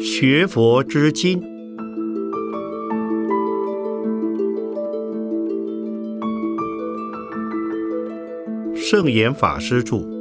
[0.00, 1.42] 学佛之经，
[8.74, 10.11] 圣严法师著。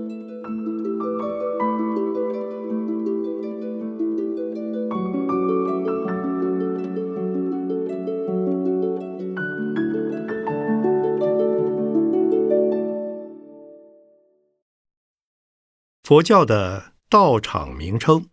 [16.12, 18.26] 佛教的道场名称，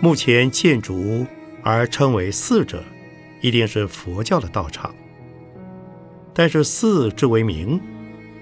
[0.00, 1.24] 目前建筑
[1.62, 2.82] 而称为寺者，
[3.40, 4.92] 一定是佛教的道场。
[6.34, 7.80] 但是寺之为名，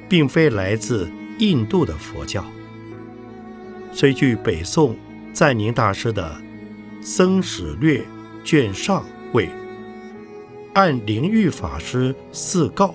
[0.08, 2.42] 并非来自印度的佛教。
[3.92, 4.96] 虽据北宋
[5.30, 6.40] 赞宁大师的
[7.06, 7.98] 《僧史略》。
[8.44, 9.48] 卷上谓：
[10.74, 12.94] 按灵玉法师四告，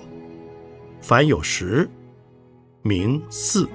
[1.00, 1.88] 凡有十
[2.82, 3.68] 名寺。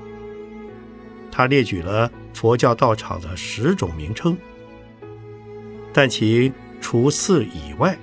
[1.32, 4.38] 他列举了佛教道场的十种名称，
[5.92, 7.98] 但其除寺以外，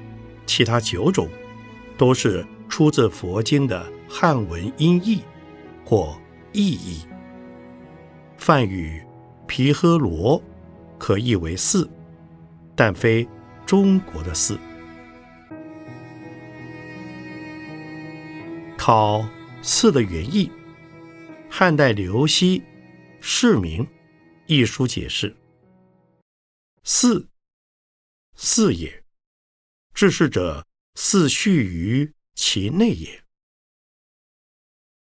[0.47, 1.29] 其他九种
[1.97, 5.21] 都是出自佛经的汉文音译
[5.85, 6.19] 或
[6.53, 7.03] 意译。
[8.37, 9.01] 梵语
[9.47, 10.43] 毗诃罗
[10.99, 11.89] 可译为寺，
[12.75, 13.29] 但非。
[13.71, 14.59] 中国的寺，
[18.77, 19.25] 考
[19.63, 20.51] 寺的原意。
[21.49, 22.59] 汉代刘熙
[23.21, 23.85] 《释名》
[24.49, 25.37] 一书解释：
[26.83, 27.29] 寺，
[28.35, 29.05] 寺也，
[29.95, 33.23] 治世者寺序于其内也。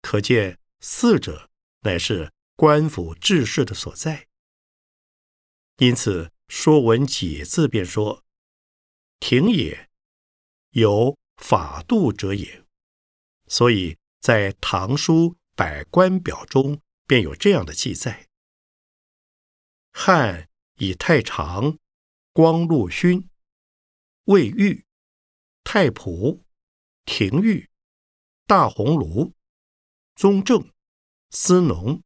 [0.01, 1.49] 可见寺者
[1.83, 4.27] 乃是官府治世的所在。
[5.77, 8.25] 因此，《说文解字》便说。
[9.19, 9.89] 庭也，
[10.71, 12.63] 有法度者也。
[13.47, 18.27] 所以在《唐书百官表》中便有这样的记载：
[19.91, 21.77] 汉以太常、
[22.31, 23.27] 光禄勋、
[24.25, 24.85] 卫御、
[25.63, 26.41] 太仆、
[27.05, 27.69] 廷尉、
[28.45, 29.33] 大鸿胪、
[30.15, 30.71] 宗正、
[31.31, 32.01] 司农、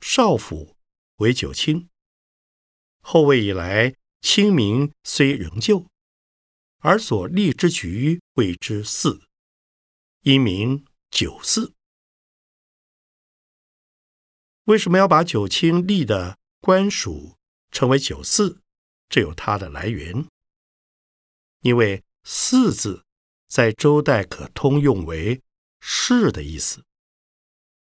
[0.00, 0.76] 少府
[1.16, 1.88] 为九卿。
[3.00, 5.86] 后魏以来，清明虽仍旧。
[6.84, 9.22] 而所立之局谓之四，
[10.20, 11.72] 因名九寺。
[14.64, 17.38] 为什么要把九卿立的官署
[17.70, 18.60] 称为九寺？
[19.08, 20.26] 这有它的来源。
[21.60, 23.06] 因为“寺”字
[23.48, 25.40] 在周代可通用为
[25.80, 26.84] “士”的意思，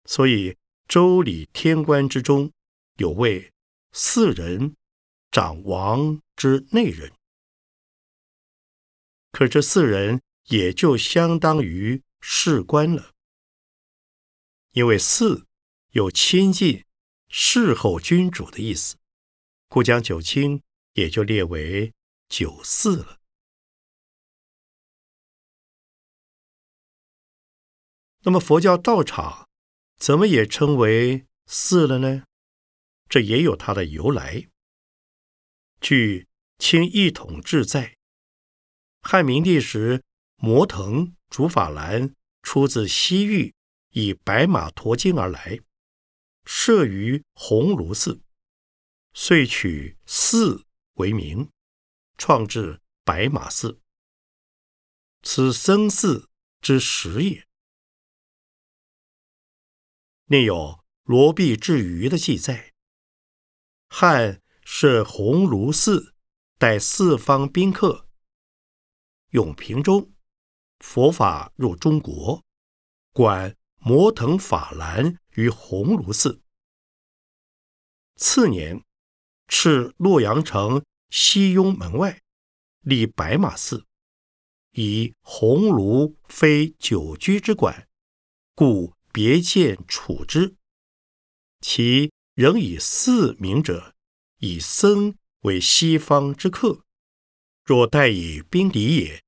[0.04, 0.58] 所以
[0.90, 2.52] 周礼天官之中
[2.98, 3.54] 有位
[3.94, 4.76] 四人
[5.32, 7.14] 掌王之内人。
[9.32, 13.14] 可这四人也就相当于士官了，
[14.72, 15.48] 因为四
[15.92, 16.86] 有亲近
[17.30, 18.98] 侍候君主的意思，
[19.68, 20.62] 故将九卿
[20.94, 21.94] 也就列为
[22.28, 23.20] 九寺了。
[28.24, 29.48] 那么佛教道场
[29.98, 32.26] 怎么也称为寺了呢？
[33.10, 34.50] 这也有它的由来。
[35.80, 36.24] 据
[36.60, 37.98] 《清一统志》载。
[39.02, 40.04] 汉明帝时，
[40.36, 43.54] 摩腾竺法兰出自西域，
[43.90, 45.60] 以白马驮经而来，
[46.46, 48.22] 设于鸿胪寺，
[49.14, 51.50] 遂取寺为名，
[52.18, 53.82] 创制白马寺。
[55.24, 56.30] 此僧寺
[56.62, 57.48] 之始也。
[60.26, 62.74] 另有罗毕至鱼的记载：
[63.90, 66.16] 汉设鸿胪寺，
[66.58, 68.08] 待四方宾客。
[69.32, 70.12] 永平中，
[70.80, 72.44] 佛法入中国，
[73.14, 76.42] 管摩腾法兰于鸿胪寺。
[78.18, 78.84] 次年，
[79.48, 82.22] 敕洛阳城西雍门外
[82.82, 83.86] 立白马寺，
[84.72, 87.88] 以鸿胪非久居之馆，
[88.54, 90.58] 故别建处之。
[91.62, 93.96] 其仍以寺名者，
[94.40, 96.84] 以僧为西方之客。
[97.64, 99.24] 若待以宾礼也，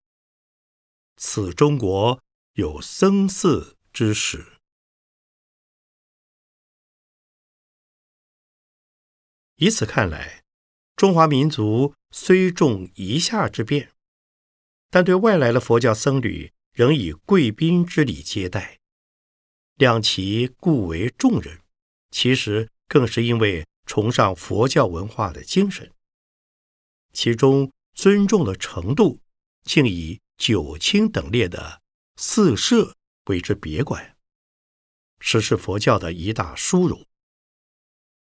[1.17, 2.21] 此中国
[2.53, 4.53] 有僧寺之始。
[9.57, 10.43] 以此看来，
[10.95, 13.91] 中华民族虽重夷夏之变，
[14.89, 18.79] 但对外来的佛教僧侣仍以贵宾之礼接待，
[19.75, 21.61] 量其故为重人。
[22.09, 25.93] 其实更是因为崇尚佛教文化的精神，
[27.13, 27.71] 其中。
[27.93, 29.21] 尊重的程度，
[29.63, 31.81] 竟以九卿等列的
[32.15, 32.95] 四舍
[33.25, 34.17] 为之别管，
[35.19, 37.05] 实是佛教的一大殊荣。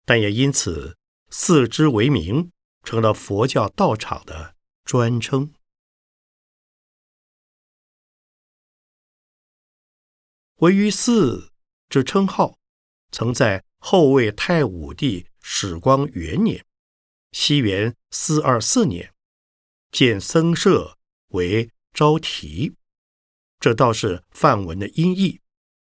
[0.05, 0.99] 但也因此，
[1.31, 2.51] 四之为名，
[2.83, 4.55] 成了佛教道场的
[4.85, 5.55] 专称。
[10.57, 11.53] 位于寺
[11.89, 12.59] 之称号，
[13.11, 16.65] 曾在后魏太武帝始光元年
[17.33, 19.14] （西元四二四年）
[19.95, 20.99] 建僧舍
[21.29, 22.75] 为昭提，
[23.61, 25.41] 这倒是梵文的音译，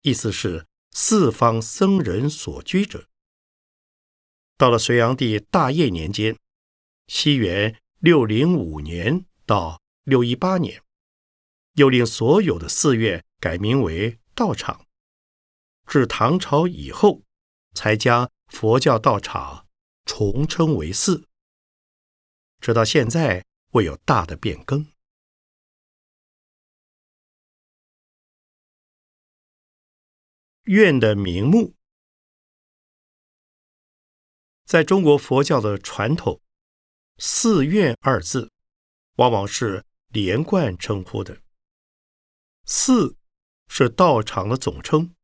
[0.01, 3.07] 意思是四方僧人所居者。
[4.57, 6.37] 到了隋炀帝大业年间
[7.07, 10.83] （西元六零五年到六一八年），
[11.75, 14.19] 又令所有的寺院改名为。
[14.35, 14.85] 道场，
[15.85, 17.21] 至唐朝以后，
[17.73, 19.67] 才将佛教道场
[20.03, 21.29] 重称为寺。
[22.59, 24.85] 直到现在会有大的变更。
[30.65, 31.73] 院的名目，
[34.63, 36.39] 在中国佛教的传统
[37.17, 38.51] ，“寺院”二字
[39.15, 41.41] 往往是连贯称呼的。
[42.65, 43.17] 寺。
[43.75, 45.15] 是道场的总称，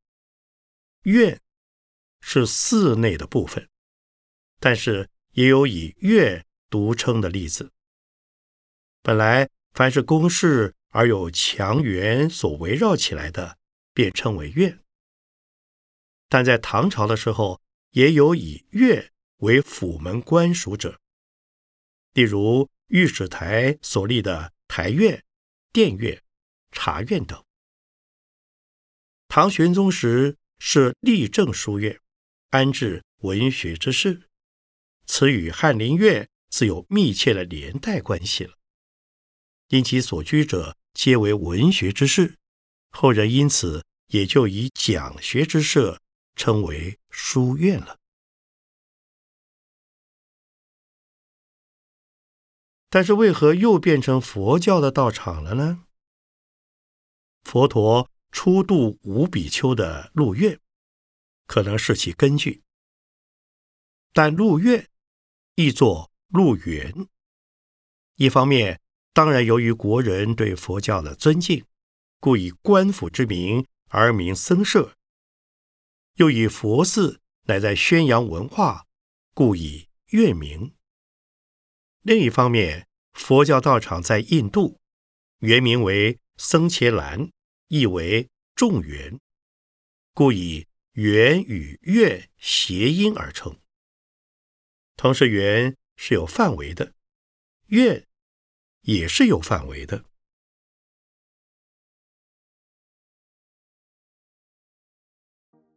[1.03, 1.39] 院
[2.19, 3.69] 是寺内的部分，
[4.59, 7.71] 但是也有以院独称的例子。
[9.01, 13.57] 本来凡是宫室而有墙垣所围绕起来的，
[13.93, 14.79] 便称为院。
[16.27, 17.61] 但在唐朝的时候，
[17.91, 20.99] 也有以院为府门官署者，
[22.13, 25.23] 例如御史台所立的台院、
[25.71, 26.21] 殿院、
[26.71, 27.43] 察院等。
[29.27, 31.99] 唐玄宗时设立政书院，
[32.49, 34.29] 安置文学之士，
[35.05, 38.58] 此与翰林院自有密切的连带关系了。
[39.69, 42.37] 因其所居者皆为文学之士，
[42.91, 45.99] 后人因此也就以讲学之社
[46.35, 47.97] 称为书院了。
[52.89, 55.85] 但是为何又变成佛教的道场了呢？
[57.43, 58.09] 佛陀。
[58.31, 60.59] 初度五比丘的鹿苑，
[61.47, 62.61] 可能是其根据。
[64.13, 64.87] 但鹿苑
[65.55, 67.07] 亦作鹿园，
[68.17, 68.79] 一方面
[69.19, 71.65] 当然由于国人对佛教的尊敬，
[72.21, 74.93] 故以官府之名而名僧舍；
[76.13, 78.85] 又以佛寺乃在宣扬文化，
[79.33, 80.73] 故以院名。
[82.01, 84.79] 另一方面，佛教道场在印度，
[85.39, 87.29] 原名为僧伽蓝。
[87.67, 89.19] 意为众缘，
[90.13, 93.59] 故以缘与愿谐音而成。
[94.95, 96.93] 同时，缘是有范围的，
[97.67, 98.07] 愿
[98.89, 100.03] 也是有范围的。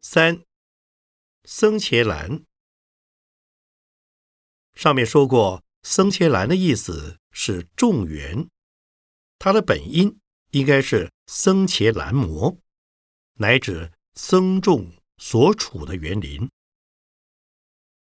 [0.00, 0.44] 三
[1.44, 2.44] 僧伽蓝，
[4.75, 8.49] 上面说过，僧伽蓝的意思是众缘，
[9.38, 10.19] 它的本音。
[10.53, 12.59] 应该是僧伽蓝摩，
[13.38, 16.50] 乃指僧众所处的园林。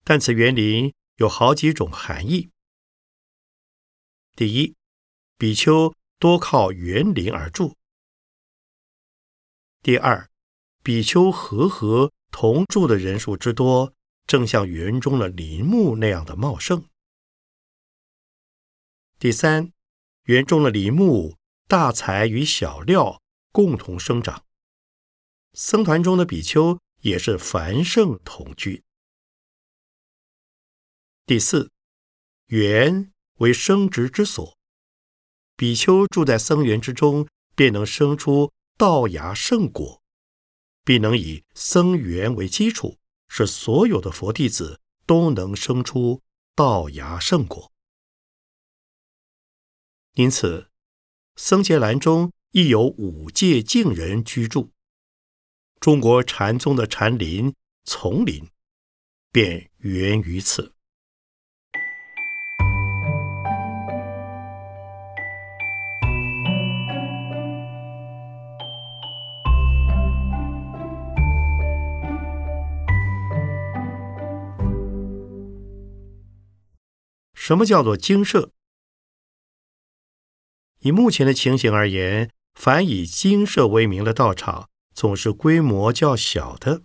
[0.05, 2.51] 但此园林有好几种含义。
[4.35, 4.75] 第一，
[5.41, 7.73] 比丘多靠园林而住；
[9.81, 10.29] 第二，
[10.83, 13.95] 比丘和合同住的人数之多，
[14.27, 16.83] 正像园中的林木那样的茂盛；
[19.19, 19.73] 第三，
[20.25, 21.39] 园中的林木。
[21.67, 24.45] 大材与小料共同生长，
[25.53, 28.83] 僧团中的比丘也是繁盛同居。
[31.25, 31.71] 第四，
[32.47, 34.59] 园为生殖之所，
[35.61, 40.01] 比丘住在僧园之中，便能生出道芽圣果，
[40.87, 42.97] 并能以僧园为基础，
[43.29, 46.23] 使所有的佛弟子都能生出
[46.55, 47.71] 道芽圣果。
[50.15, 50.71] 因此。
[51.37, 54.73] 僧伽蓝中亦有五戒净人居住。
[55.79, 58.49] 中国禅宗的禅林丛林，
[59.31, 60.75] 便源于此。
[77.41, 78.53] 什么叫做精舍？
[80.81, 86.83] 以目前的情形而言，凡以精舍为名的道场，总是规模较小的。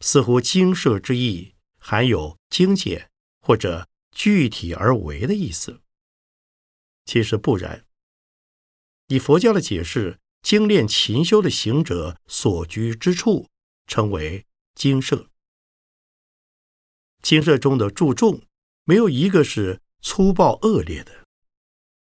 [0.00, 5.80] 似乎精舍之意含有精简或者具体而为的意思。
[7.04, 7.86] 其实不然。
[9.06, 13.48] 以佛教的解释，精炼勤修的行者所居之处，
[13.86, 14.44] 称为
[14.74, 15.30] 精舍。
[17.22, 18.42] 精舍中的住众，
[18.84, 21.24] 没有一个是粗暴恶劣的。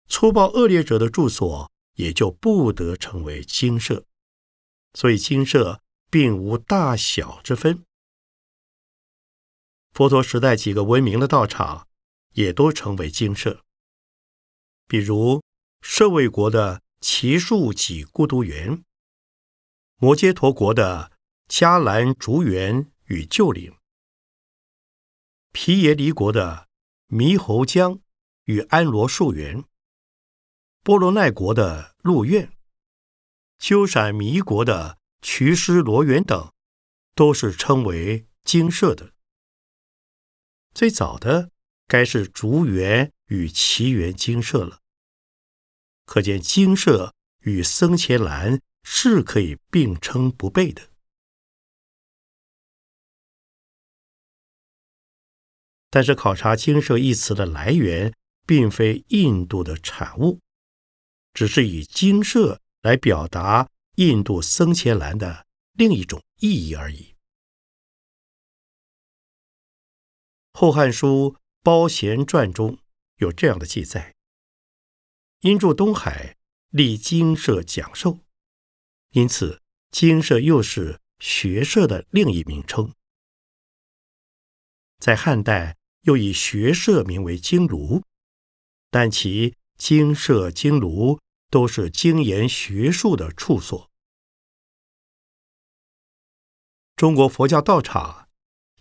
[0.08, 4.04] 粗暴恶劣者的住所，也就不得成为精舍。
[4.94, 5.80] 所以精舍
[6.10, 7.84] 并无大小之分。
[9.92, 11.88] 佛陀时代几个闻名的道场，
[12.34, 13.62] 也都成为精舍，
[14.86, 15.42] 比如。
[15.82, 18.82] 舍卫国的奇树几孤独园，
[19.98, 21.12] 摩揭陀国的
[21.48, 23.72] 迦兰竹园与旧岭，
[25.58, 26.68] 毗耶离国的
[27.08, 27.98] 猕猴江
[28.44, 29.64] 与安罗树园，
[30.82, 32.52] 波罗奈国的鹿苑，
[33.58, 36.52] 鸠闪弥国的瞿师罗园等，
[37.14, 39.14] 都是称为精舍的。
[40.74, 41.50] 最早的
[41.86, 44.80] 该是竹园与奇园精舍了。
[46.04, 50.90] 可见精舍与僧伽蓝是可以并称不悖的。
[55.96, 58.12] 但是考察“精舍”一词的来源，
[58.46, 60.40] 并非印度的产物，
[61.32, 67.14] 只是以精舍来表达印度僧伽蓝的另一种意义而已。
[70.58, 72.78] 《后汉书·包贤传》中
[73.16, 74.14] 有这样的记载。
[75.40, 76.36] 因住东海，
[76.68, 78.18] 立精舍讲授，
[79.12, 82.92] 因此精舍又是学社的另一名称。
[84.98, 85.75] 在汉代，
[86.06, 88.02] 又以学社名为经庐，
[88.90, 91.18] 但其经社、经庐
[91.50, 93.90] 都是精研学术的处所。
[96.94, 98.28] 中国佛教道场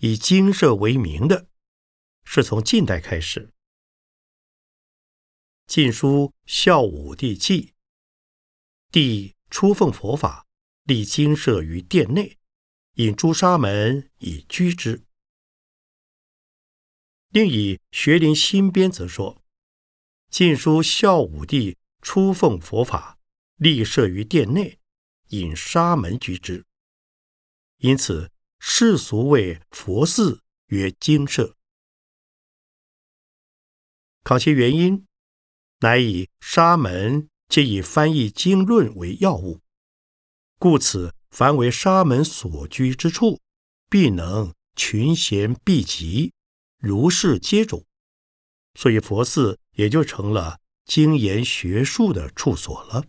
[0.01, 1.47] 以经社为名的，
[2.23, 3.47] 是从近代开始。
[5.65, 7.63] 《晋书·孝武帝纪》，
[8.91, 10.45] 帝初奉佛法，
[10.83, 12.37] 立经社于殿内，
[12.97, 15.04] 引朱砂门以居之。
[17.29, 19.35] 另以学林新编则说，
[20.29, 23.17] 《晋书·孝武帝初奉佛法，
[23.57, 24.79] 立设于殿内，
[25.29, 26.65] 引沙门居之。
[27.77, 31.55] 因此世俗谓佛寺曰精舍。
[34.23, 35.05] 考其原因。
[35.79, 39.59] 乃以沙门皆以翻译经论为要务，
[40.57, 43.41] 故此凡为沙门所居之处，
[43.89, 46.33] 必能群贤毕集，
[46.85, 47.83] 如是皆种。
[48.75, 53.05] 所以佛寺也就成了精研学术的处所了。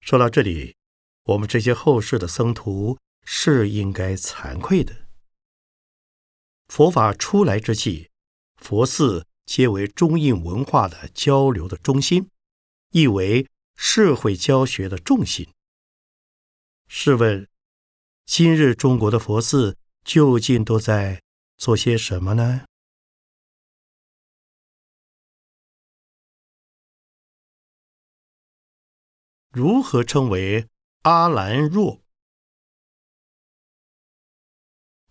[0.00, 0.76] 说到这里，
[1.24, 5.08] 我们这些后世的僧徒是应该惭愧的。
[6.68, 8.10] 佛法出来之际，
[8.56, 12.30] 佛寺皆为中印文化的交流的中心，
[12.90, 15.52] 亦为社会教学的重心。
[16.86, 17.46] 试问，
[18.32, 21.20] 今日中国的佛寺究竟都在
[21.56, 22.64] 做些什么呢？
[29.50, 30.68] 如何称为
[31.02, 32.02] 阿兰若？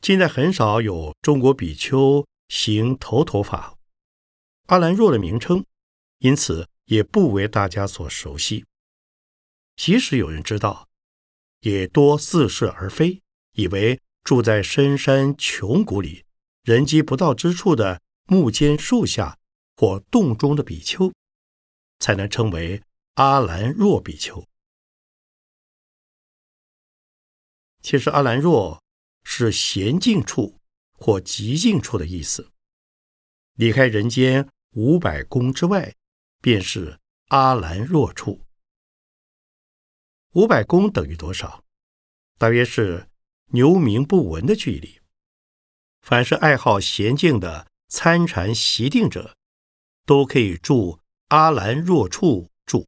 [0.02, 3.78] 现在很少有中国比丘行头陀法，
[4.68, 5.66] 阿兰若的名称，
[6.20, 8.66] 因此也不为大家所熟悉。
[9.76, 10.89] 即使有人知道，
[11.62, 13.22] 也多似是而非，
[13.54, 16.26] 以为住在深山穷谷里、
[16.64, 19.38] 人迹不到之处的木间树下
[19.76, 21.12] 或洞中的比丘，
[22.00, 22.82] 才能称为
[23.16, 24.46] 阿兰若比丘。
[27.82, 28.82] 其实阿兰若。
[29.32, 30.60] 是闲静处
[30.94, 32.52] 或极静处的意思。
[33.54, 35.94] 离开人间五百宫之外，
[36.42, 38.42] 便是阿兰若处。
[40.34, 41.64] 五百公等于多少？
[42.38, 43.10] 大约是
[43.48, 45.02] 牛鸣不闻的距离。
[46.02, 49.36] 凡是爱好娴静的参禅习定者，
[50.06, 52.86] 都可以住阿兰若处住，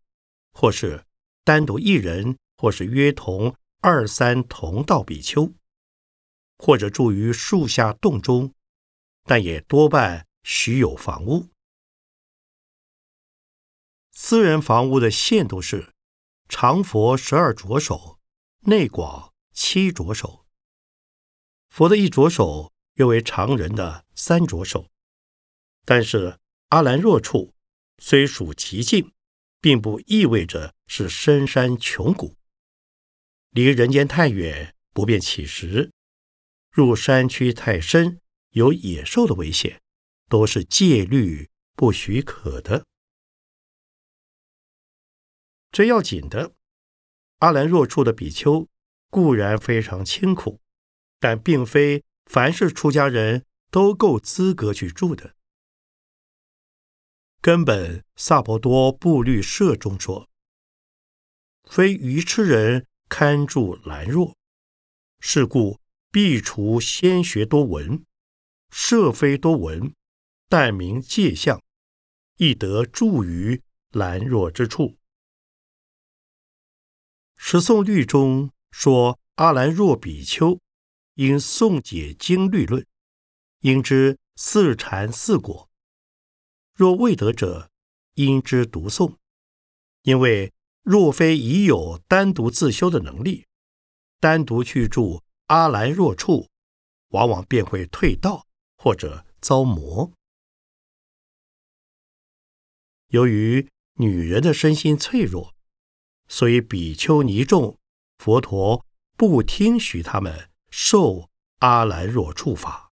[0.54, 1.04] 或是
[1.44, 5.52] 单独一人，或是约同二三同道比丘。
[6.60, 8.54] 或者住于树下洞中，
[9.24, 11.48] 但也多半许有房屋。
[14.12, 15.92] 私人房屋的限度是：
[16.54, 18.20] 长佛十二着手，
[18.66, 20.46] 内广七着手。
[21.70, 24.90] 佛的一着手约为常人的三着手。
[25.86, 27.54] 但是阿兰若处
[28.00, 29.14] 虽属极境，
[29.62, 32.36] 并不意味着是深山穷谷，
[33.52, 35.90] 离人间太远，不便起食。
[36.70, 39.82] 入山区太深，有野兽的危险，
[40.28, 42.86] 都是戒律不许可的。
[45.72, 46.54] 最要紧的，
[47.38, 48.68] 阿兰若处的比丘
[49.10, 50.60] 固然非常清苦，
[51.18, 55.36] 但并非凡是出家人都够资格去住的。
[57.40, 60.30] 根本萨婆多布律舍中说
[61.64, 64.36] ：“非愚痴人堪住兰若，
[65.20, 65.80] 是故
[66.12, 68.06] 必除先学多闻，
[68.70, 69.94] 设非多闻，
[70.50, 71.60] 但明戒相，
[72.38, 74.98] 亦得住于兰若之处。”
[77.44, 80.62] 十诵律中说：“阿兰若比丘
[81.16, 82.86] 应诵解经律论，
[83.62, 85.68] 应知四禅四果。
[86.76, 87.72] 若未得者，
[88.14, 89.16] 应知读诵。
[90.04, 93.48] 因为若非已有单独自修的能力，
[94.20, 96.48] 单独去住阿兰若处，
[97.08, 98.46] 往往便会退道
[98.78, 100.14] 或者遭魔。
[103.08, 105.51] 由于女人的身心脆弱。”
[106.34, 107.78] 所以，比丘尼众，
[108.18, 108.86] 佛陀
[109.18, 112.90] 不听许他们受阿兰若处法。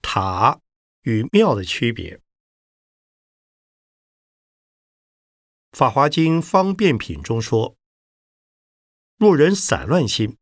[0.00, 0.60] 塔
[1.02, 2.16] 与庙的区别。
[5.76, 7.76] 《法华经·方便品》中说
[9.20, 10.38] ：“若人散乱心，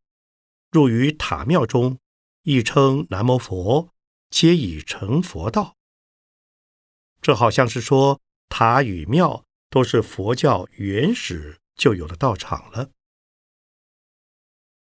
[0.71, 1.99] 入于塔庙中，
[2.43, 3.93] 亦称南无佛，
[4.31, 5.77] 皆已成佛道。”
[7.21, 12.93] 这好像是说塔与庙都是佛教原始就有的道场了。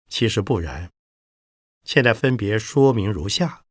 [0.07, 0.91] 其实不然，
[1.83, 3.63] 现在分别说明如下：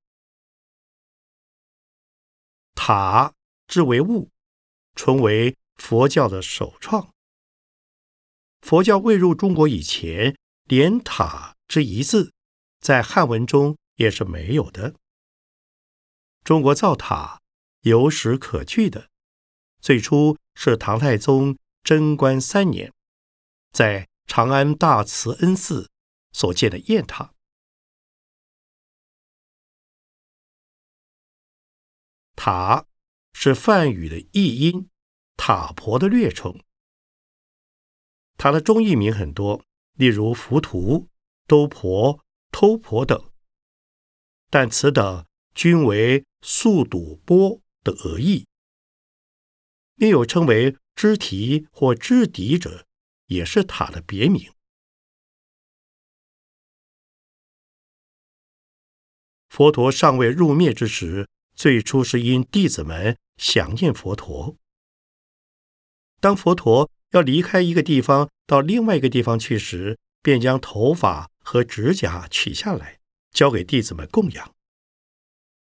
[2.76, 3.34] 塔
[3.66, 4.30] 之为物，
[4.94, 5.56] 纯为。
[5.80, 7.12] 佛教的首创。
[8.60, 12.32] 佛教未入中国以前，连“塔”之一字，
[12.80, 14.94] 在汉文中也是没有的。
[16.44, 17.40] 中国造塔
[17.80, 19.08] 有史可据的，
[19.80, 22.92] 最初是唐太宗贞观三年，
[23.72, 25.90] 在长安大慈恩寺
[26.30, 27.32] 所建的雁塔。
[32.36, 32.86] 塔
[33.32, 34.88] 是梵语的译音。
[35.42, 36.60] 塔婆的略称，
[38.36, 41.08] 塔的中译名很多，例如浮屠、
[41.46, 42.22] 兜婆、
[42.52, 43.32] 偷婆等，
[44.50, 45.24] 但此等
[45.54, 48.46] 均为速堵波的讹译。
[49.94, 52.86] 另有称为支提或支底者，
[53.28, 54.52] 也是塔的别名。
[59.48, 64.58] 佛陀尚未入灭之时，最初是因弟子们想念佛陀。
[66.20, 73.00] 当佛陀要离开一个地方到另外一个地方去时，便将头发和指甲取下来，
[73.32, 74.54] 交给弟子们供养。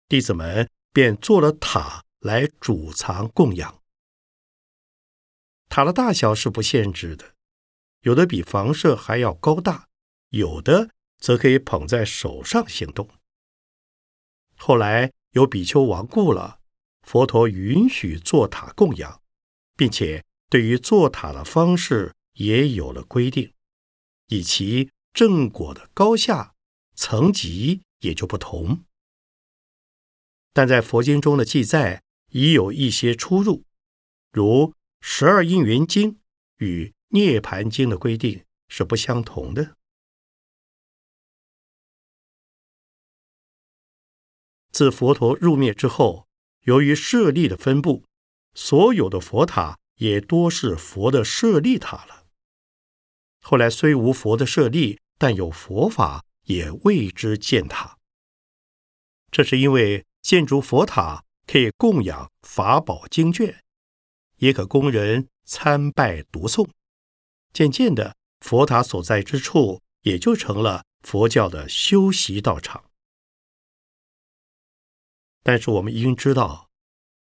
[0.09, 3.79] 弟子们便做了塔来储藏供养。
[5.69, 7.33] 塔的大小是不限制的，
[8.01, 9.87] 有的比房舍还要高大，
[10.31, 13.07] 有的则可以捧在手上行动。
[14.57, 16.59] 后来有比丘亡故了，
[17.03, 19.21] 佛陀允许做塔供养，
[19.77, 20.21] 并且。
[20.51, 23.53] 对于做塔的方式也有了规定，
[24.27, 26.55] 以其正果的高下
[26.93, 28.83] 层级也就不同。
[30.51, 33.63] 但在佛经中的记载已有一些出入，
[34.33, 34.45] 如
[34.99, 36.15] 《十二因缘经》
[36.57, 39.77] 与《涅盘经》的规定是不相同的。
[44.73, 46.27] 自佛陀入灭之后，
[46.63, 48.03] 由于舍利的分布，
[48.53, 49.77] 所有的佛塔。
[50.01, 52.25] 也多是佛的舍利塔了。
[53.39, 57.99] 后来虽无佛的舍利，但有佛法，也为之建塔。
[59.29, 63.63] 这是因为建筑佛塔可以供养法宝经卷，
[64.37, 66.67] 也可供人参拜读诵。
[67.53, 72.85] 渐渐的，佛塔所在之处也就成了佛教的修习道场。
[75.43, 76.69] 但是我们应知道，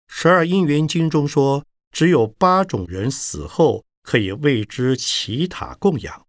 [0.10, 1.66] 《十二因缘经》中说。
[1.92, 6.26] 只有八种人死后可以为之祈塔供养，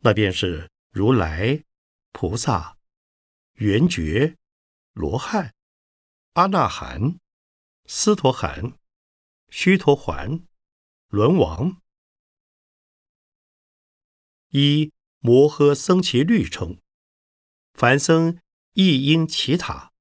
[0.00, 1.64] 那便是如来、
[2.12, 2.76] 菩萨、
[3.54, 4.36] 圆觉、
[4.92, 5.54] 罗汉、
[6.32, 7.18] 阿那含、
[7.86, 8.76] 斯陀含、
[9.48, 10.44] 须陀环、
[11.06, 11.80] 轮王。
[14.50, 16.80] 一摩诃僧祇律称，
[17.74, 18.40] 凡僧
[18.72, 19.92] 亦应祈塔，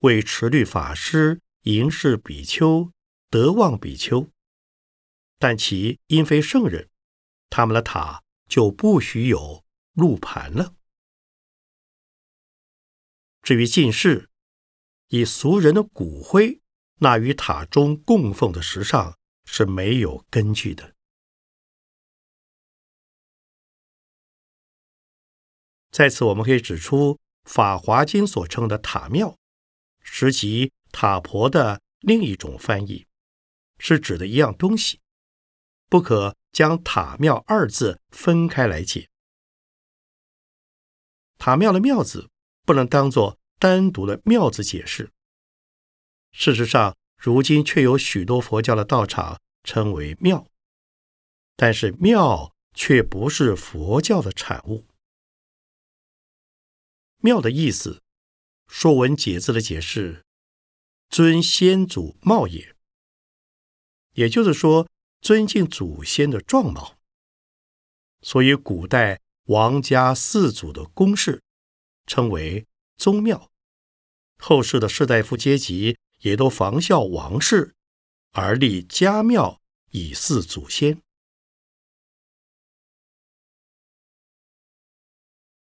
[0.00, 2.92] 为持律法师、迎侍比丘、
[3.28, 4.30] 德望比丘，
[5.38, 6.88] 但其因非圣人，
[7.50, 10.74] 他们的塔就不许有入盘了。
[13.42, 14.28] 至于进士，
[15.08, 16.60] 以俗人的骨灰
[16.96, 20.94] 纳于塔中供奉的时尚是没有根据的。
[25.90, 29.38] 在此，我们可以指出，《法华经》所称的塔庙，
[30.02, 33.06] 实即塔婆的另一种翻译，
[33.78, 35.00] 是指的一样东西，
[35.88, 39.08] 不可将塔庙二字分开来解。
[41.38, 42.30] 塔庙的庙字
[42.64, 45.12] 不能当做单独的庙字解释。
[46.32, 50.46] 事实上，如今却有许多佛教的道场称为庙，
[51.56, 54.86] 但是庙却不是佛教的产物。
[57.18, 57.94] 庙的意思，
[58.68, 60.24] 《说文解字》的解释
[61.08, 62.75] ：“尊先祖貌也。”
[64.16, 64.88] 也就是说，
[65.20, 66.96] 尊敬祖先的状貌。
[68.20, 71.42] 所以，古代王家四祖的宫室
[72.06, 73.50] 称为宗庙，
[74.38, 77.74] 后世的士大夫阶级也都仿效王室
[78.32, 81.00] 而立家庙以祀祖先。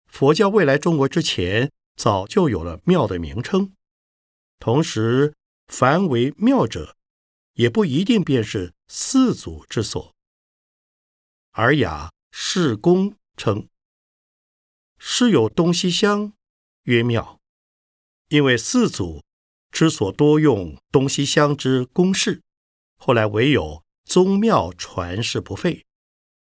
[0.06, 3.72] 佛教未来中国之前，早就有了庙的名称。
[4.58, 5.34] 同时，
[5.68, 6.96] 凡为庙者，
[7.61, 10.14] 也不一定便是四祖之所。
[11.53, 13.68] 尔雅释公称
[14.99, 16.33] ：“是有东西厢，
[16.85, 17.38] 曰庙。”
[18.29, 19.23] 因为四祖
[19.70, 22.40] 之所多用东西厢之公室，
[22.96, 25.85] 后来唯有宗庙传世不废，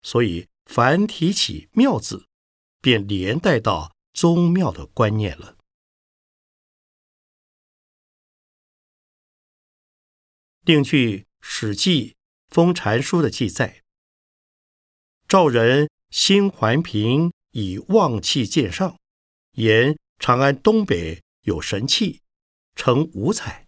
[0.03, 2.27] 所以凡提起庙字。
[2.81, 5.57] 便连带到宗庙的观念了。
[10.64, 12.11] 另据《史记·
[12.48, 13.83] 封禅书》的记载，
[15.27, 18.96] 赵人辛桓平以望气见上，
[19.55, 22.20] 言长安东北有神器，
[22.77, 23.66] 成五彩，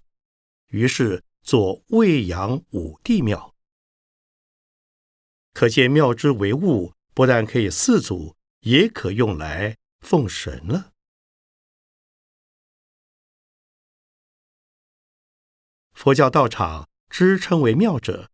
[0.69, 3.57] 于是作未阳五帝庙。
[5.53, 8.37] 可见庙之为物，不但可以祀祖。
[8.61, 10.94] 也可用来奉神了。
[15.95, 18.31] 佛教道场之称为庙者，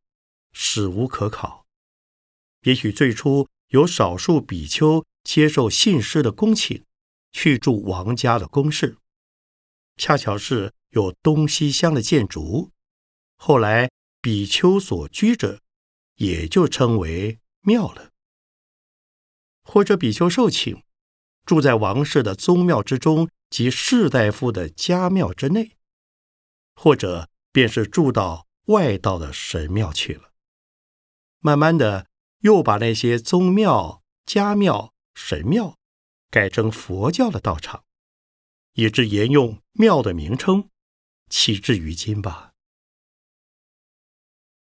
[0.53, 1.67] 史无可考。
[2.63, 6.85] 也许最初有少数比丘接受信师的恭请，
[7.31, 8.97] 去住王家的宫室，
[9.97, 12.73] 恰巧是有东西厢的建筑。
[13.37, 15.61] 后来比丘所居者，
[16.17, 18.11] 也就称为庙了。
[19.63, 20.83] 或者比丘受请，
[21.47, 25.77] 住在王室的宗庙之中及士大夫的家庙之内，
[26.75, 30.33] 或者便是住到外道的神庙去了。
[31.41, 32.09] 慢慢的，
[32.41, 35.79] 又把那些宗庙、家庙、神庙
[36.31, 37.85] 改成佛教的道场，
[38.75, 40.69] 以致沿用庙的名称，
[41.29, 42.53] 起至于今吧。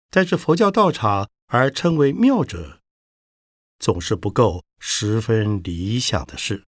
[0.09, 2.81] 但是佛教道场而称为庙者，
[3.79, 4.63] 总是不够。
[4.87, 6.63] 十分理想的事。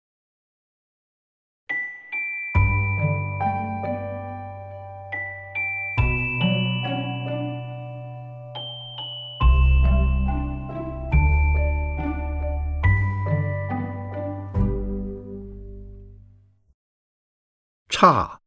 [17.99, 18.43] 刹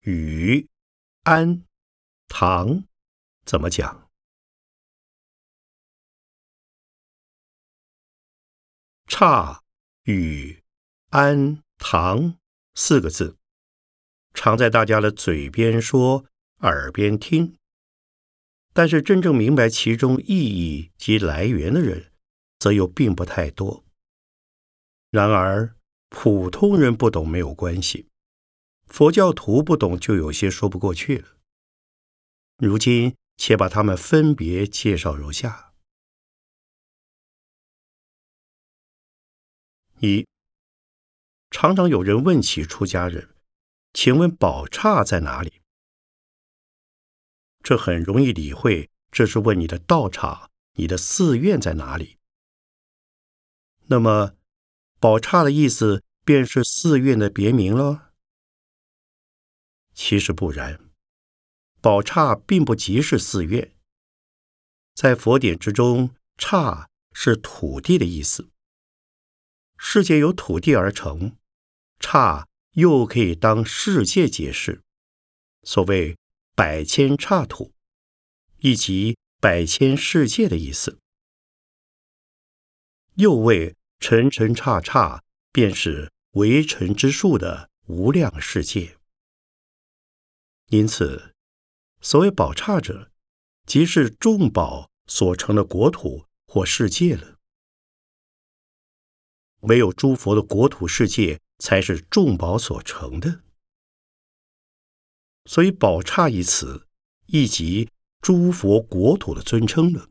[0.00, 0.66] 与
[1.24, 1.62] 安
[2.26, 2.84] 唐
[3.44, 4.08] 怎么讲？
[9.06, 9.62] 刹
[10.04, 10.62] 与
[11.10, 12.38] 安唐
[12.74, 13.36] 四个字，
[14.32, 16.24] 常在大家的嘴边说，
[16.60, 17.58] 耳边听，
[18.72, 22.10] 但是真正明白其中意义及来源的人，
[22.58, 23.84] 则又并不太多。
[25.10, 25.76] 然而
[26.08, 28.08] 普通人不懂没有关系，
[28.92, 31.38] 佛教徒不懂就有些说不过去了。
[32.58, 35.72] 如今且把他们分别介绍如下。
[40.00, 40.26] 一，
[41.50, 43.34] 常常有人问起出家人，
[43.94, 45.62] 请问宝刹在哪里？
[47.62, 52.18] 这很容易理会，这是问你的道场、你的寺院在哪里。
[53.86, 54.34] 那么，
[55.00, 58.11] 宝刹的意思便是寺院的别名了？
[59.94, 60.78] 其实不然，
[61.80, 63.74] 宝刹并不即是寺院。
[64.94, 68.50] 在佛典之中，刹是土地的意思。
[69.78, 71.36] 世界由土地而成，
[72.00, 74.82] 刹又可以当世界解释，
[75.62, 76.16] 所谓
[76.54, 77.72] “百千刹土”，
[78.60, 80.98] 以及“百千世界”的意思。
[83.14, 88.96] 又谓“尘尘刹刹”，便是为尘之数的无量世界。
[90.72, 91.34] 因此，
[92.00, 93.12] 所谓宝刹者，
[93.66, 97.36] 即是众宝所成的国土或世界了。
[99.60, 103.42] 唯有诸佛的国土世界，才是众宝所成的。
[105.44, 106.88] 所以“宝刹”一词，
[107.26, 107.90] 亦即
[108.22, 110.08] 诸佛国土的尊称了。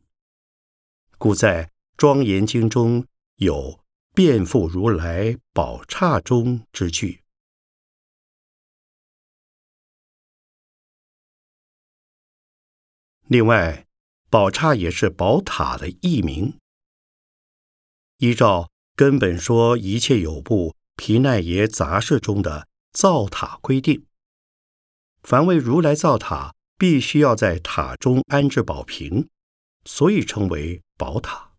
[1.17, 1.65] 故在
[1.97, 7.20] 《庄严经》中有“遍覆如来宝刹中”之句。
[13.31, 13.87] 另外，
[14.29, 16.59] 宝刹也是宝塔的译名。
[18.17, 24.05] 依照根本说一切有部毗奈耶杂事中的造塔规定，
[25.23, 29.29] 凡为如来造塔，必须要在塔中安置宝瓶，
[29.85, 31.53] 所以称为宝塔。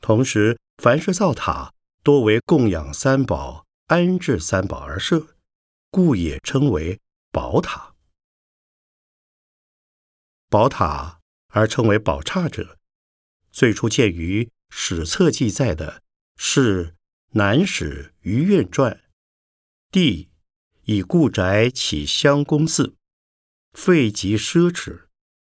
[0.00, 5.36] 同时，凡是造塔，多为供养三宝、安置三宝而设，
[5.90, 6.98] 故也称为
[7.30, 7.89] 宝塔。
[10.50, 12.76] 宝塔而称为宝刹者，
[13.52, 16.02] 最初见于史册记载的
[16.36, 16.86] 是
[17.34, 18.92] 《南史余愿传》，
[19.92, 20.32] 帝
[20.86, 22.96] 以故宅起香宫寺，
[23.72, 25.06] 废极奢侈，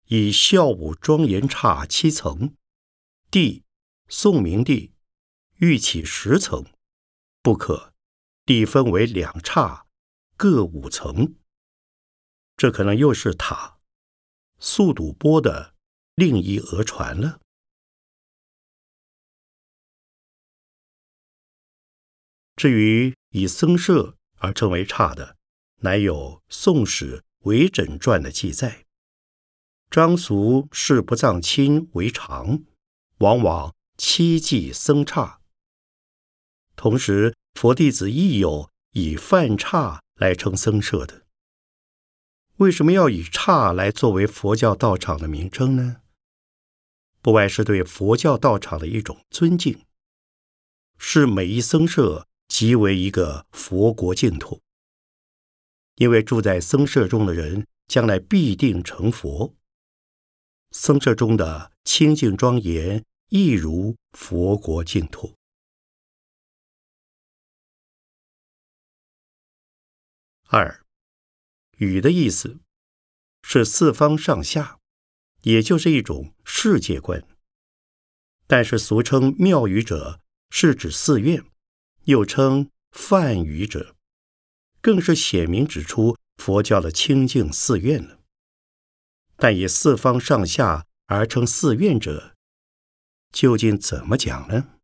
[0.10, 2.54] 以孝武庄严刹七层。
[3.32, 3.64] 帝
[4.08, 4.94] 宋明帝
[5.56, 6.64] 欲起十层，
[7.42, 7.96] 不可，
[8.46, 9.88] 帝分为两刹，
[10.38, 11.34] 各五层。
[12.56, 13.73] 这可能又是塔。
[14.66, 15.76] 速度波的
[16.16, 17.42] 另一讹传了。
[22.56, 25.36] 至于以僧舍而称为刹的，
[25.82, 26.16] 乃有
[26.48, 28.86] 《宋史·为诊传》的记载。
[29.92, 32.64] 张俗视不藏亲为常，
[33.18, 35.42] 往往七祭僧刹。
[36.78, 41.23] 同时，佛弟子亦有以梵刹来称僧舍的。
[42.58, 46.02] 为什么要以刹来作为佛教道场的名称呢？
[47.22, 49.86] 不外是对佛教道场的一种尊敬，
[50.98, 54.62] 是每一僧舍即为一个佛国净土。
[55.96, 59.56] 因为住在僧舍中的人，将来必定成佛。
[60.72, 65.36] 僧舍中的清净庄严，亦如佛国净土。
[70.50, 70.83] 二。
[71.84, 72.60] 语的意思
[73.44, 74.80] 是四方上下，
[75.42, 77.28] 也就是一种世界观。
[78.48, 81.44] 但是俗称妙语者，是指寺院，
[82.06, 83.96] 又称梵语者，
[84.82, 88.20] 更是显明指出佛教的清净寺院了。
[89.36, 92.36] 但以四方上下而称寺院者，
[93.32, 94.80] 究竟怎么讲呢？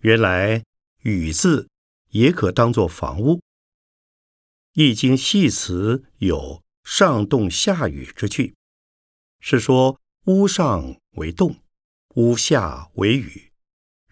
[0.00, 0.62] 原来
[1.02, 1.68] 语字。
[2.16, 3.34] 也可当作房屋，
[4.72, 8.54] 《易经》系辞有“上动下雨”之句，
[9.38, 11.56] 是说屋上为动，
[12.14, 13.52] 屋下为雨，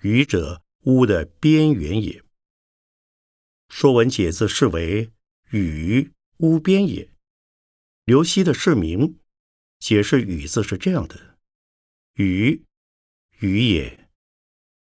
[0.03, 2.21] 雨者屋的边缘也。
[3.71, 5.11] 《说文解字》是为
[5.53, 7.11] “雨屋边也”。
[8.05, 9.19] 刘熙的释名
[9.79, 11.39] 解释“雨”字是这样的
[12.21, 12.67] ：“雨，
[13.39, 14.11] 雨也，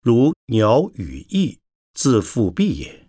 [0.01, 1.61] 如鸟羽翼，
[1.93, 3.01] 自复蔽也。”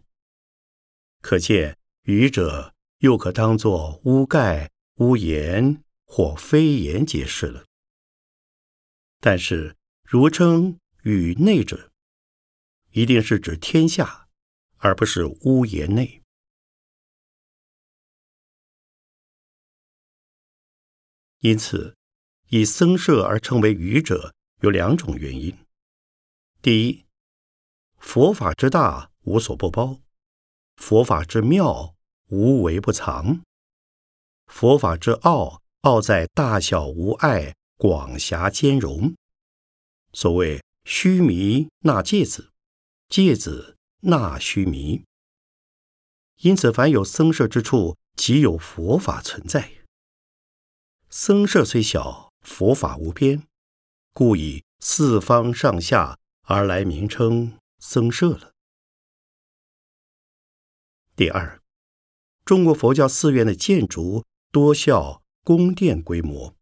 [1.25, 7.65] 可见，雨者又可当作屋盖、屋檐或飞檐解释了。
[9.21, 11.91] 但是，如称雨内者，
[12.91, 14.29] 一定是指天下，
[14.77, 16.23] 而不是屋檐内。
[21.39, 21.97] 因此，
[22.51, 25.57] 以僧舍而称为愚者，有两种原因：
[26.61, 27.07] 第一，
[27.97, 30.04] 佛法之大，无所不包。
[30.77, 31.95] 佛法之妙，
[32.29, 33.41] 无为不藏；
[34.47, 39.15] 佛法之奥，奥在大小无碍，广狭兼容。
[40.13, 42.51] 所谓虚弥纳芥子，
[43.09, 45.05] 芥子纳虚弥。
[46.39, 49.71] 因此，凡有僧舍之处，即有佛法存在。
[51.09, 53.45] 僧舍虽小，佛法无边，
[54.13, 58.54] 故以四方上下而来名称僧舍了。
[61.17, 61.63] 第二，
[62.45, 66.57] 中国佛教寺院的建筑多效宫殿规模，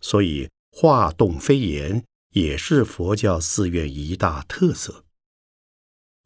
[0.00, 5.04] 所以画栋飞檐也是佛教寺院一大特色。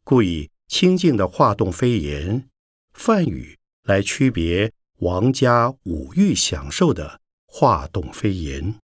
[0.03, 2.49] 故以清净的化动飞檐、
[2.93, 8.79] 梵语来区别王家五欲享受的化动飞檐。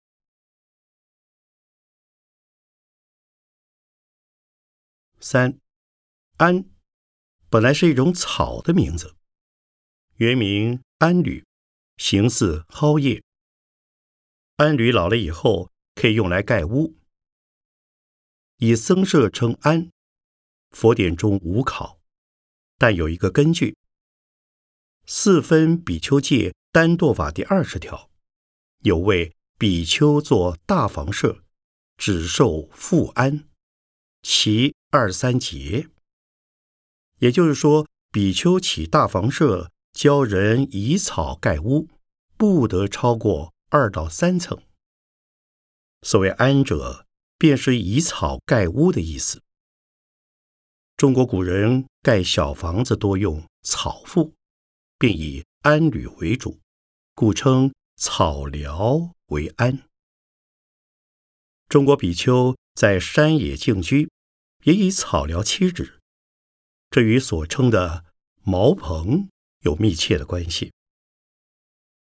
[5.20, 5.58] 三，
[6.38, 6.64] 安
[7.50, 9.16] 本来是一种草的名字，
[10.16, 11.42] 原名安吕，
[11.96, 13.22] 形似蒿叶。
[14.56, 16.98] 安吕老了以后可以用来盖屋。
[18.58, 19.90] 以僧舍称安，
[20.70, 21.98] 佛典中无考，
[22.76, 23.74] 但有一个根据。
[25.06, 28.10] 四分比丘戒单堕法第二十条，
[28.80, 31.42] 有为比丘作大房舍，
[31.96, 33.48] 只受复安，
[34.22, 35.88] 其二三节。
[37.18, 41.88] 也就是说，比丘起大房舍，教人以草盖屋，
[42.36, 44.58] 不得超过二到三层。
[46.02, 47.04] 所谓安者。
[47.38, 49.42] 便是以草盖屋的意思。
[50.96, 54.32] 中国古人盖小房子多用草覆，
[54.98, 56.58] 并以安履为主，
[57.14, 59.84] 故称草寮为安。
[61.68, 64.10] 中国比丘在山野静居，
[64.64, 65.97] 也以草寮栖止，
[66.90, 68.04] 这与所称的
[68.42, 69.28] 茅棚
[69.60, 70.72] 有密切的关系。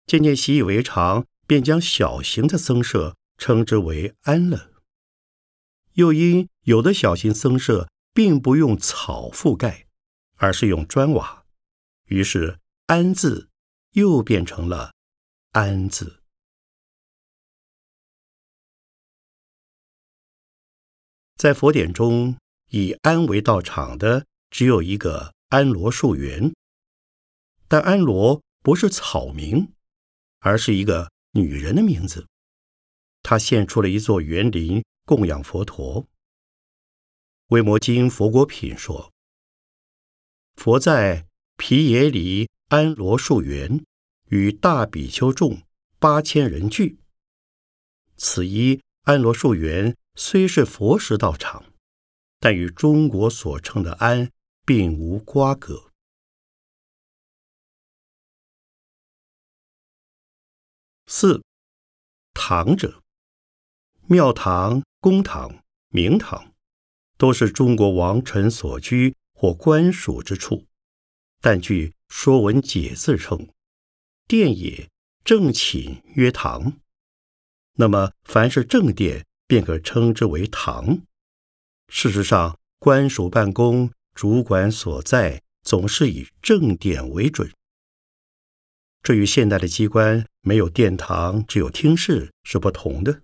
[0.05, 4.71] 渐渐习以为常，便将小型的僧舍称之为安了。
[5.93, 9.87] 又因有的小型僧舍并不用草覆盖，
[10.35, 11.45] 而是用砖瓦，
[12.05, 13.49] 于是“安”字
[13.91, 14.93] 又变成了
[15.51, 16.21] “安”字。
[21.35, 22.37] 在佛典中，
[22.69, 26.53] 以安为道场的只有一个安罗树园，
[27.67, 29.73] 但安罗不是草名，
[30.39, 32.27] 而是一个女人的名字。
[33.23, 34.83] 她献出了一座园林。
[35.07, 36.03] 供养佛陀，
[37.47, 39.13] 《维摩经·佛果品》说
[40.57, 43.85] ：“佛在毗耶离安罗树园，
[44.25, 45.61] 与大比丘众
[45.97, 46.99] 八千人聚。
[48.17, 51.63] 此一安罗树园虽是佛时道场，
[52.41, 54.29] 但与中国所称的安
[54.67, 55.89] 并无瓜葛。”
[61.07, 61.41] 四
[62.35, 63.01] 堂者，
[64.07, 64.83] 庙堂。
[64.99, 66.53] 公堂、明堂，
[67.17, 70.65] 都是中国王臣所居或官署之处，
[71.39, 73.47] 但据《说文解字》称，
[74.27, 74.89] 殿也，
[75.23, 76.81] 正寝曰堂。
[77.73, 81.03] 那么，凡是正殿，便可称之为堂。
[81.87, 87.53] 事实上，官署办公、主管所在，总是以正殿为准。
[89.03, 93.21] 这与现代的机关没有殿堂，只有厅室是不同的。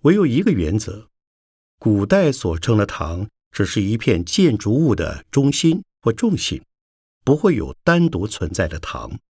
[0.00, 1.10] 唯有一个原则：
[1.78, 6.64] 古代所称的堂，只是一片建筑物的中心或重心，
[7.22, 9.20] 不会有单独存在的堂。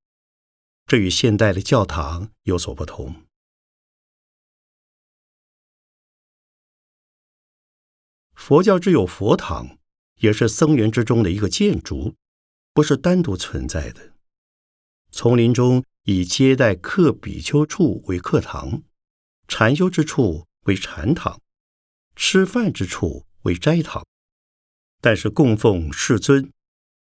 [0.87, 3.24] 这与现代的教堂有所不同。
[8.47, 9.79] 佛教只有佛堂，
[10.19, 12.15] 也是僧园之中的一个建筑，
[12.75, 14.13] 不是单独存在的。
[15.11, 18.83] 丛林中以接待客比丘处为课堂，
[19.49, 20.45] 禅修之处。
[20.65, 21.41] 为禅堂，
[22.17, 24.07] 吃饭之处为斋堂，
[25.01, 26.51] 但是供奉世尊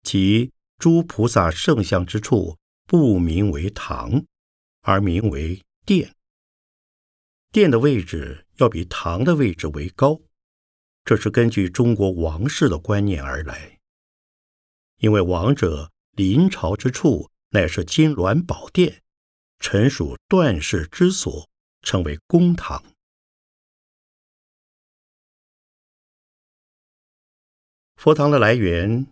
[0.02, 4.24] 及诸菩萨圣像之处不名为堂，
[4.82, 6.14] 而名为殿。
[7.52, 10.20] 殿的位置要比堂的位置为高，
[11.06, 13.80] 这是根据中国王室的观念而来。
[14.98, 19.02] 因为王者临朝之处乃是金銮宝殿，
[19.60, 21.50] 臣属断世之所，
[21.82, 22.84] 称为公堂。
[27.96, 29.08] 佛堂的来源，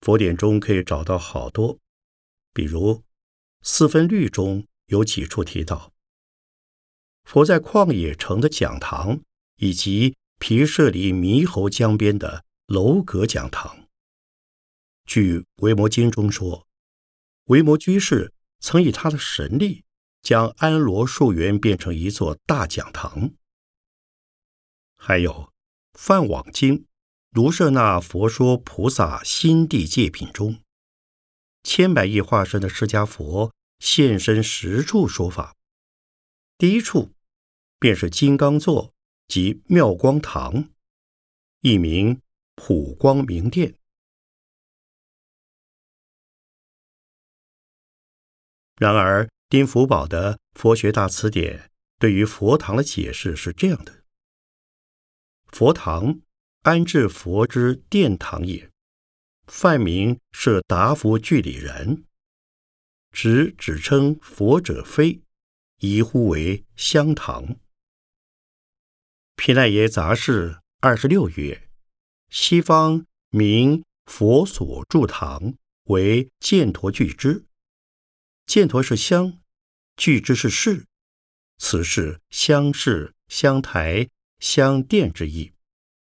[0.00, 1.78] 佛典中可以找到好多，
[2.52, 2.94] 比如
[3.62, 5.92] 《四分律》中有几处提到，
[7.24, 9.20] 佛在旷野城的讲堂，
[9.56, 13.88] 以及毗舍离猕猴江边的楼阁讲堂。
[15.04, 16.66] 据《维摩经》中说，
[17.44, 19.84] 维摩居士曾以他的神力，
[20.22, 23.30] 将安罗树园变成一座大讲堂。
[24.96, 25.32] 还有
[25.94, 26.78] 《梵网经》。
[27.30, 30.62] 卢舍那佛说菩萨心地界品中，
[31.62, 35.54] 千百亿化身的释迦佛现身十处说法。
[36.56, 37.12] 第一处
[37.78, 38.94] 便是金刚座
[39.28, 40.70] 即妙光堂，
[41.60, 42.20] 一名
[42.54, 43.78] 普光明殿。
[48.76, 51.58] 然而，丁福宝的《佛学大辞典》
[51.98, 54.04] 对于佛堂的解释是这样的：
[55.46, 56.20] 佛堂。
[56.62, 58.68] 安置佛之殿堂也。
[59.46, 62.04] 梵名是达佛具里人，
[63.12, 65.22] 只只称佛者非，
[65.78, 67.54] 宜呼为香堂。
[69.36, 71.68] 毗赖耶杂事二十六曰：
[72.30, 77.44] 西方名佛所住堂为犍陀具之，
[78.46, 79.38] 犍陀是香，
[79.94, 80.86] 具之是室，
[81.58, 84.08] 此是香室、香台、
[84.40, 85.52] 香殿之意，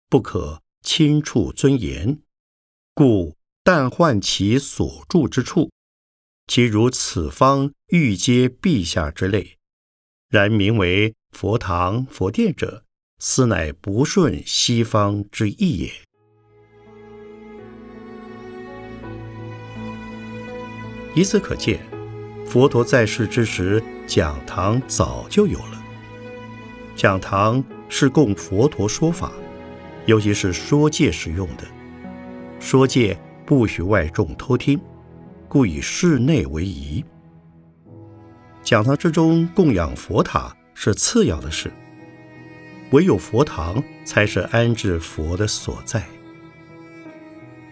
[0.10, 2.22] 不可轻触尊严。
[2.94, 5.70] 故但唤其所住之处，
[6.48, 9.58] 其如此方欲接陛下之类。
[10.30, 12.86] 然名为佛堂、佛殿者，
[13.20, 15.92] 斯乃不顺西方之意也。
[21.16, 21.80] 以此可见，
[22.46, 25.84] 佛陀在世之时，讲堂早就有了。
[26.96, 29.32] 讲堂是供佛陀说法，
[30.06, 31.64] 尤其是说戒时用的。
[32.60, 34.80] 说戒不许外众偷听，
[35.48, 37.04] 故以室内为宜。
[38.62, 41.72] 讲堂之中供养佛塔是次要的事，
[42.92, 46.04] 唯有佛堂才是安置佛的所在。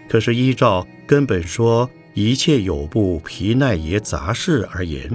[0.07, 5.09] 可是依照根本说一切有部毗奈耶杂事而言，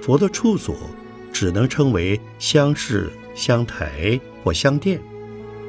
[0.00, 0.76] 佛的处所
[1.32, 5.00] 只能称为香室、香台或香殿，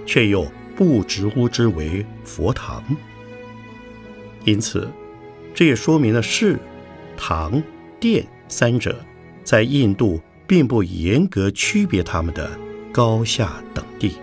[0.05, 0.51] 却又。
[0.76, 2.84] 不直呼之为佛堂，
[4.43, 4.89] 因此，
[5.53, 6.57] 这也说明了寺、
[7.15, 7.61] 堂、
[7.99, 9.05] 殿三者
[9.43, 12.49] 在印度并不严格区别他们的
[12.93, 14.15] 高下等地。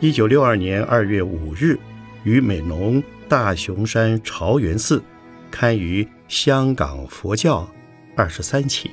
[0.00, 1.78] 一九六二年二月五日，
[2.24, 5.02] 于美浓大雄山朝元寺
[5.50, 7.60] 刊于《香港佛教》
[8.16, 8.90] 二十三期。